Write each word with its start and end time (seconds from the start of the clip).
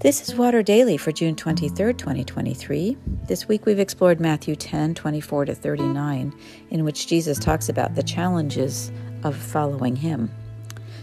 This 0.00 0.28
is 0.28 0.36
Water 0.36 0.62
Daily 0.62 0.96
for 0.96 1.10
June 1.10 1.34
23rd, 1.34 1.98
2023. 1.98 2.96
This 3.26 3.48
week 3.48 3.66
we've 3.66 3.80
explored 3.80 4.20
Matthew 4.20 4.54
10, 4.54 4.94
24 4.94 5.46
to 5.46 5.54
39, 5.56 6.32
in 6.70 6.84
which 6.84 7.08
Jesus 7.08 7.36
talks 7.36 7.68
about 7.68 7.96
the 7.96 8.04
challenges 8.04 8.92
of 9.24 9.34
following 9.34 9.96
him. 9.96 10.30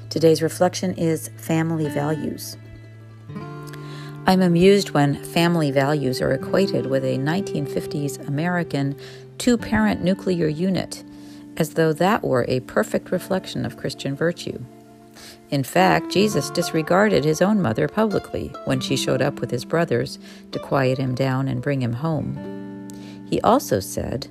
Today's 0.09 0.41
reflection 0.41 0.94
is 0.94 1.30
family 1.36 1.89
values. 1.89 2.55
I'm 4.27 4.41
amused 4.41 4.91
when 4.91 5.21
family 5.25 5.71
values 5.71 6.21
are 6.21 6.32
equated 6.32 6.86
with 6.86 7.04
a 7.04 7.18
1950s 7.18 8.25
American 8.30 8.98
two 9.38 9.57
parent 9.57 10.05
nuclear 10.05 10.48
unit, 10.48 11.04
as 11.57 11.71
though 11.71 11.91
that 11.91 12.23
were 12.23 12.46
a 12.48 12.62
perfect 12.62 13.12
reflection 13.12 13.66
of 13.66 13.75
Christian 13.75 14.16
virtue. 14.16 14.64
In 15.50 15.63
fact, 15.63 16.12
Jesus 16.12 16.49
disregarded 16.49 17.23
his 17.23 17.41
own 17.41 17.62
mother 17.62 17.88
publicly 17.88 18.53
when 18.66 18.80
she 18.80 18.95
showed 18.95 19.21
up 19.21 19.40
with 19.40 19.52
his 19.52 19.66
brothers 19.66 20.20
to 20.52 20.59
quiet 20.59 20.98
him 20.98 21.16
down 21.16 21.48
and 21.48 21.62
bring 21.62 21.81
him 21.81 21.94
home. 21.94 22.88
He 23.30 23.41
also 23.41 23.80
said, 23.80 24.27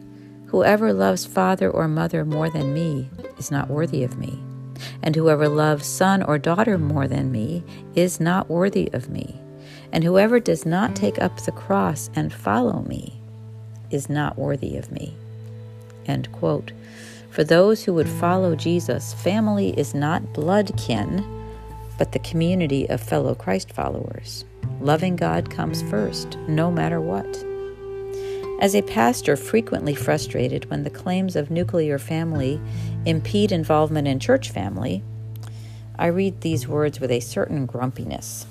Whoever 0.47 0.93
loves 0.93 1.27
father 1.27 1.71
or 1.71 1.89
mother 1.89 2.25
more 2.25 2.49
than 2.51 2.75
me 2.75 3.09
is 3.39 3.51
not 3.51 3.69
worthy 3.69 4.05
of 4.05 4.19
me, 4.19 4.39
and 5.03 5.17
whoever 5.17 5.49
loves 5.49 5.87
son 5.87 6.23
or 6.23 6.39
daughter 6.39 6.79
more 6.79 7.09
than 7.09 7.33
me 7.33 7.65
is 7.95 8.21
not 8.21 8.49
worthy 8.49 8.89
of 8.93 9.09
me, 9.09 9.41
and 9.93 10.05
whoever 10.05 10.39
does 10.39 10.65
not 10.65 10.95
take 10.95 11.21
up 11.21 11.37
the 11.41 11.53
cross 11.53 12.11
and 12.15 12.33
follow 12.33 12.83
me 12.83 13.21
is 13.91 14.09
not 14.09 14.39
worthy 14.39 14.77
of 14.77 14.93
me. 14.93 15.15
End 16.07 16.31
quote. 16.33 16.73
For 17.35 17.43
those 17.43 17.83
who 17.83 17.93
would 17.95 18.09
follow 18.09 18.55
Jesus, 18.55 19.13
family 19.13 19.71
is 19.77 19.93
not 19.93 20.33
blood 20.33 20.73
kin, 20.77 21.25
but 21.99 22.13
the 22.13 22.21
community 22.21 22.89
of 22.89 23.01
fellow 23.01 23.35
Christ 23.35 23.73
followers. 23.73 24.45
Loving 24.81 25.17
God 25.17 25.51
comes 25.51 25.83
first, 25.83 26.39
no 26.47 26.71
matter 26.71 27.01
what. 27.01 27.27
As 28.61 28.77
a 28.77 28.83
pastor 28.83 29.35
frequently 29.35 29.97
frustrated 29.97 30.71
when 30.71 30.85
the 30.85 30.91
claims 30.91 31.35
of 31.35 31.51
nuclear 31.51 31.99
family 31.99 32.61
impede 33.05 33.51
involvement 33.51 34.07
in 34.07 34.21
church 34.21 34.51
family, 34.51 35.03
I 35.99 36.07
read 36.07 36.41
these 36.41 36.69
words 36.69 37.01
with 37.01 37.11
a 37.11 37.19
certain 37.19 37.67
grumpiness. 37.67 38.47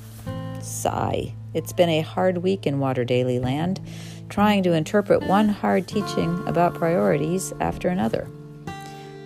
Sigh. 0.62 1.34
It's 1.53 1.72
been 1.72 1.88
a 1.88 2.02
hard 2.02 2.40
week 2.40 2.68
in 2.68 2.81
Water 2.81 3.06
Daily 3.06 3.40
Land, 3.40 3.80
trying 4.28 4.62
to 4.64 4.73
interpret 4.73 5.25
one 5.25 5.47
hard 5.47 5.88
teaching 5.88 6.45
about 6.45 6.73
priorities 6.75 7.53
after 7.62 7.88
another. 7.88 8.28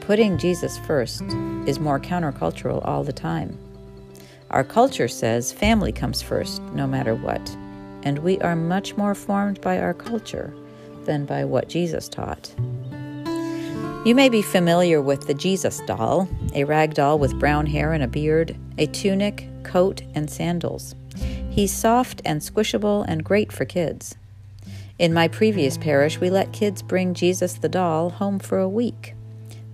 Putting 0.07 0.37
Jesus 0.37 0.77
first 0.77 1.21
is 1.65 1.81
more 1.81 1.99
countercultural 1.99 2.79
all 2.87 3.03
the 3.03 3.11
time. 3.11 3.59
Our 4.51 4.63
culture 4.63 5.09
says 5.09 5.51
family 5.51 5.91
comes 5.91 6.21
first, 6.21 6.61
no 6.71 6.87
matter 6.87 7.13
what, 7.13 7.45
and 8.03 8.19
we 8.19 8.39
are 8.39 8.55
much 8.55 8.95
more 8.95 9.13
formed 9.13 9.59
by 9.59 9.79
our 9.79 9.93
culture 9.93 10.53
than 11.03 11.25
by 11.25 11.43
what 11.43 11.67
Jesus 11.67 12.07
taught. 12.07 12.55
You 14.05 14.15
may 14.15 14.29
be 14.29 14.41
familiar 14.41 15.01
with 15.01 15.27
the 15.27 15.33
Jesus 15.33 15.81
doll, 15.81 16.29
a 16.55 16.63
rag 16.63 16.93
doll 16.93 17.19
with 17.19 17.37
brown 17.37 17.65
hair 17.65 17.91
and 17.91 18.01
a 18.01 18.07
beard, 18.07 18.55
a 18.77 18.87
tunic, 18.87 19.49
coat, 19.63 20.03
and 20.15 20.29
sandals. 20.29 20.95
He's 21.49 21.73
soft 21.73 22.21
and 22.23 22.39
squishable 22.39 23.03
and 23.09 23.25
great 23.25 23.51
for 23.51 23.65
kids. 23.65 24.15
In 24.97 25.13
my 25.13 25.27
previous 25.27 25.77
parish, 25.77 26.17
we 26.17 26.29
let 26.29 26.53
kids 26.53 26.81
bring 26.81 27.13
Jesus 27.13 27.55
the 27.55 27.67
doll 27.67 28.11
home 28.11 28.39
for 28.39 28.57
a 28.57 28.69
week. 28.69 29.13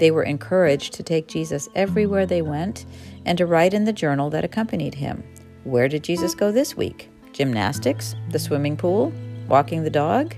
They 0.03 0.11
were 0.11 0.23
encouraged 0.23 0.95
to 0.95 1.01
take 1.03 1.29
Jesus 1.29 1.69
everywhere 1.75 2.25
they 2.25 2.41
went 2.41 2.85
and 3.25 3.37
to 3.37 3.45
write 3.45 3.73
in 3.73 3.85
the 3.85 3.93
journal 3.93 4.29
that 4.31 4.43
accompanied 4.43 4.95
him. 4.95 5.23
Where 5.63 5.87
did 5.87 6.03
Jesus 6.03 6.35
go 6.35 6.51
this 6.51 6.75
week? 6.75 7.09
Gymnastics? 7.31 8.13
The 8.29 8.37
swimming 8.37 8.75
pool? 8.75 9.13
Walking 9.47 9.85
the 9.85 9.89
dog? 9.89 10.35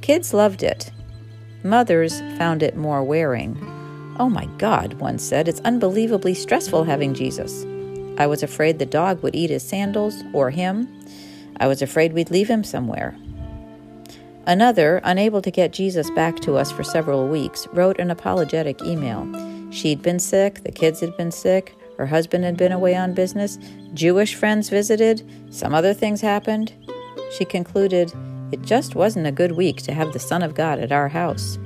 Kids 0.00 0.32
loved 0.32 0.62
it. 0.62 0.90
Mothers 1.62 2.20
found 2.38 2.62
it 2.62 2.78
more 2.78 3.04
wearing. 3.04 3.58
Oh 4.18 4.30
my 4.30 4.46
God, 4.56 4.94
one 4.94 5.18
said, 5.18 5.48
it's 5.48 5.60
unbelievably 5.66 6.32
stressful 6.32 6.84
having 6.84 7.12
Jesus. 7.12 7.66
I 8.16 8.26
was 8.26 8.42
afraid 8.42 8.78
the 8.78 8.86
dog 8.86 9.22
would 9.22 9.36
eat 9.36 9.50
his 9.50 9.68
sandals 9.68 10.24
or 10.32 10.48
him. 10.48 10.88
I 11.58 11.66
was 11.66 11.82
afraid 11.82 12.14
we'd 12.14 12.30
leave 12.30 12.48
him 12.48 12.64
somewhere. 12.64 13.14
Another, 14.48 15.02
unable 15.04 15.42
to 15.42 15.50
get 15.50 15.74
Jesus 15.74 16.10
back 16.12 16.40
to 16.40 16.56
us 16.56 16.72
for 16.72 16.82
several 16.82 17.28
weeks, 17.28 17.68
wrote 17.74 18.00
an 18.00 18.10
apologetic 18.10 18.80
email. 18.80 19.28
She'd 19.70 20.00
been 20.00 20.18
sick, 20.18 20.64
the 20.64 20.72
kids 20.72 21.00
had 21.00 21.14
been 21.18 21.30
sick, 21.30 21.76
her 21.98 22.06
husband 22.06 22.44
had 22.44 22.56
been 22.56 22.72
away 22.72 22.96
on 22.96 23.12
business, 23.12 23.58
Jewish 23.92 24.34
friends 24.34 24.70
visited, 24.70 25.22
some 25.50 25.74
other 25.74 25.92
things 25.92 26.22
happened. 26.22 26.72
She 27.36 27.44
concluded, 27.44 28.10
It 28.50 28.62
just 28.62 28.94
wasn't 28.94 29.26
a 29.26 29.32
good 29.32 29.52
week 29.52 29.82
to 29.82 29.92
have 29.92 30.14
the 30.14 30.18
Son 30.18 30.42
of 30.42 30.54
God 30.54 30.78
at 30.78 30.92
our 30.92 31.08
house. 31.08 31.58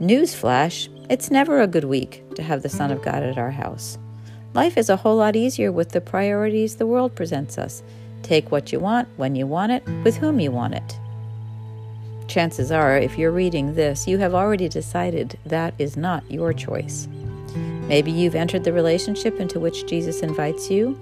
Newsflash, 0.00 0.88
it's 1.10 1.30
never 1.30 1.60
a 1.60 1.66
good 1.66 1.84
week 1.84 2.24
to 2.36 2.42
have 2.42 2.62
the 2.62 2.70
Son 2.70 2.90
of 2.90 3.02
God 3.02 3.22
at 3.22 3.36
our 3.36 3.50
house. 3.50 3.98
Life 4.54 4.78
is 4.78 4.88
a 4.88 4.96
whole 4.96 5.16
lot 5.16 5.36
easier 5.36 5.70
with 5.70 5.90
the 5.90 6.00
priorities 6.00 6.76
the 6.76 6.86
world 6.86 7.14
presents 7.14 7.58
us. 7.58 7.82
Take 8.22 8.50
what 8.50 8.72
you 8.72 8.80
want, 8.80 9.08
when 9.18 9.34
you 9.34 9.46
want 9.46 9.72
it, 9.72 9.86
with 10.04 10.16
whom 10.16 10.40
you 10.40 10.50
want 10.50 10.72
it 10.72 10.98
chances 12.28 12.70
are, 12.70 12.96
if 12.96 13.16
you're 13.18 13.32
reading 13.32 13.74
this, 13.74 14.06
you 14.06 14.18
have 14.18 14.34
already 14.34 14.68
decided 14.68 15.38
that 15.46 15.74
is 15.78 15.96
not 15.96 16.28
your 16.30 16.52
choice. 16.52 17.08
Maybe 17.88 18.10
you've 18.10 18.34
entered 18.34 18.64
the 18.64 18.72
relationship 18.72 19.38
into 19.38 19.60
which 19.60 19.86
Jesus 19.86 20.20
invites 20.20 20.70
you, 20.70 20.98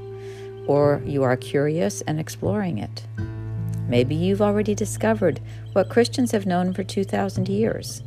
or 0.67 1.03
you 1.05 1.23
are 1.23 1.37
curious 1.37 2.03
and 2.03 2.21
exploring 2.21 2.79
it. 2.79 3.05
Maybe 3.89 4.15
you've 4.15 4.43
already 4.43 4.75
discovered 4.75 5.41
what 5.73 5.91
Christians 5.91 6.31
have 6.33 6.47
known 6.47 6.73
for 6.73 6.85
2,000 6.85 7.49
years 7.49 8.03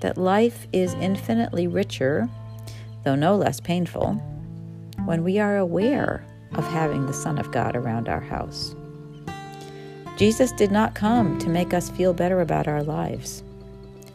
that 0.00 0.16
life 0.16 0.66
is 0.72 0.94
infinitely 0.94 1.66
richer, 1.66 2.28
though 3.04 3.14
no 3.14 3.36
less 3.36 3.60
painful, 3.60 4.14
when 5.04 5.22
we 5.22 5.38
are 5.38 5.58
aware 5.58 6.24
of 6.54 6.66
having 6.66 7.06
the 7.06 7.12
Son 7.12 7.38
of 7.38 7.52
God 7.52 7.76
around 7.76 8.08
our 8.08 8.20
house. 8.20 8.74
Jesus 10.20 10.52
did 10.52 10.70
not 10.70 10.94
come 10.94 11.38
to 11.38 11.48
make 11.48 11.72
us 11.72 11.88
feel 11.88 12.12
better 12.12 12.42
about 12.42 12.68
our 12.68 12.82
lives. 12.82 13.42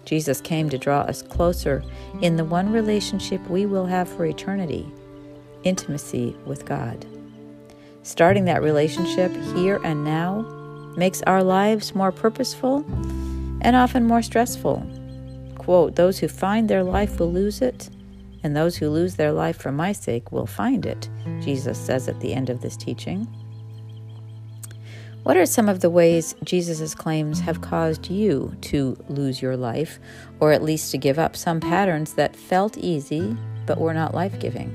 Jesus 0.05 0.39
came 0.39 0.69
to 0.69 0.77
draw 0.77 0.99
us 0.99 1.23
closer 1.23 1.83
in 2.21 2.35
the 2.35 2.45
one 2.45 2.71
relationship 2.71 3.41
we 3.49 3.66
will 3.66 3.88
have 3.88 4.07
for 4.07 4.23
eternity 4.23 4.88
intimacy 5.63 6.38
with 6.45 6.63
God. 6.63 7.07
Starting 8.03 8.45
that 8.45 8.61
relationship 8.61 9.35
here 9.55 9.81
and 9.83 10.03
now 10.03 10.41
makes 10.95 11.23
our 11.23 11.41
lives 11.41 11.95
more 11.95 12.11
purposeful 12.11 12.85
and 13.61 13.75
often 13.75 14.05
more 14.05 14.22
stressful. 14.22 14.87
Quote, 15.57 15.95
Those 15.95 16.19
who 16.19 16.27
find 16.27 16.69
their 16.69 16.83
life 16.83 17.19
will 17.19 17.31
lose 17.31 17.63
it, 17.63 17.89
and 18.43 18.55
those 18.55 18.77
who 18.77 18.91
lose 18.91 19.16
their 19.16 19.31
life 19.31 19.57
for 19.57 19.72
my 19.72 19.91
sake 19.91 20.31
will 20.31 20.45
find 20.45 20.85
it, 20.85 21.09
Jesus 21.41 21.83
says 21.83 22.07
at 22.07 22.19
the 22.19 22.35
end 22.35 22.51
of 22.51 22.61
this 22.61 22.77
teaching. 22.77 23.27
What 25.25 25.38
are 25.38 25.47
some 25.47 25.68
of 25.68 25.80
the 25.80 25.90
ways 25.90 26.36
Jesus' 26.44 26.94
claims 26.94 27.40
have 27.40 27.62
caused 27.62 28.12
you 28.12 28.56
to 28.62 28.96
lose 29.09 29.41
your 29.41 29.58
life, 29.58 29.97
or 30.40 30.52
at 30.52 30.62
least 30.62 30.91
to 30.91 31.00
give 31.00 31.18
up 31.18 31.36
some 31.36 31.59
patterns 31.59 32.13
that 32.13 32.36
felt 32.36 32.78
easy 32.78 33.35
but 33.66 33.80
were 33.80 33.96
not 33.96 34.14
life 34.14 34.40
giving? 34.40 34.69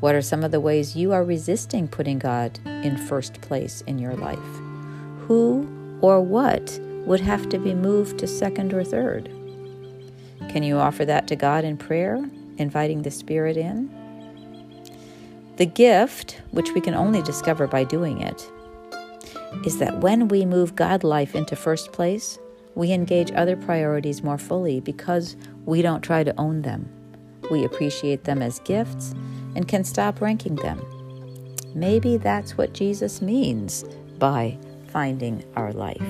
What 0.00 0.14
are 0.14 0.22
some 0.22 0.42
of 0.42 0.52
the 0.52 0.58
ways 0.58 0.96
you 0.96 1.12
are 1.12 1.22
resisting 1.22 1.86
putting 1.86 2.18
God 2.18 2.60
in 2.64 2.96
first 2.96 3.42
place 3.42 3.82
in 3.82 3.98
your 3.98 4.14
life? 4.14 4.38
Who 5.26 5.68
or 6.00 6.22
what 6.22 6.80
would 7.04 7.20
have 7.20 7.46
to 7.50 7.58
be 7.58 7.74
moved 7.74 8.20
to 8.20 8.26
second 8.26 8.72
or 8.72 8.84
third? 8.84 9.26
Can 10.48 10.62
you 10.62 10.78
offer 10.78 11.04
that 11.04 11.28
to 11.28 11.36
God 11.36 11.62
in 11.62 11.76
prayer, 11.76 12.26
inviting 12.56 13.02
the 13.02 13.10
Spirit 13.10 13.58
in? 13.58 13.90
The 15.56 15.66
gift, 15.66 16.40
which 16.52 16.70
we 16.70 16.80
can 16.80 16.94
only 16.94 17.20
discover 17.20 17.66
by 17.66 17.84
doing 17.84 18.22
it, 18.22 18.50
is 19.64 19.78
that 19.78 20.00
when 20.00 20.28
we 20.28 20.44
move 20.44 20.76
God 20.76 21.04
life 21.04 21.34
into 21.34 21.56
first 21.56 21.92
place, 21.92 22.38
we 22.74 22.92
engage 22.92 23.32
other 23.32 23.56
priorities 23.56 24.22
more 24.22 24.38
fully 24.38 24.80
because 24.80 25.36
we 25.64 25.82
don't 25.82 26.02
try 26.02 26.24
to 26.24 26.38
own 26.38 26.62
them. 26.62 26.88
We 27.50 27.64
appreciate 27.64 28.24
them 28.24 28.42
as 28.42 28.60
gifts 28.60 29.14
and 29.54 29.66
can 29.66 29.84
stop 29.84 30.20
ranking 30.20 30.56
them. 30.56 30.80
Maybe 31.74 32.16
that's 32.16 32.56
what 32.56 32.72
Jesus 32.72 33.20
means 33.20 33.84
by 34.18 34.58
finding 34.88 35.44
our 35.56 35.72
life. 35.72 36.00